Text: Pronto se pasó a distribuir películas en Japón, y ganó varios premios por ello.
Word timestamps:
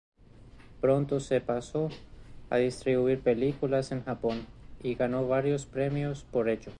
Pronto 0.79 1.19
se 1.19 1.41
pasó 1.41 1.89
a 2.49 2.57
distribuir 2.57 3.19
películas 3.21 3.91
en 3.91 4.03
Japón, 4.03 4.47
y 4.81 4.95
ganó 4.95 5.27
varios 5.27 5.67
premios 5.67 6.23
por 6.23 6.49
ello. 6.49 6.69